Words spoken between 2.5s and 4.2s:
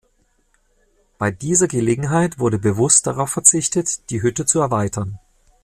bewusst darauf verzichtet,